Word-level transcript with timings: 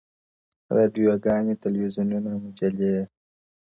راډیوګاني، 0.75 1.53
ټلویزیونونه، 1.61 2.31
مجلې 2.43 2.93